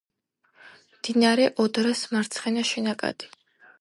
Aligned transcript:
მდინარე 0.95 1.45
ოდრას 1.65 2.01
მარცხენა 2.15 2.65
შენაკადი. 2.71 3.31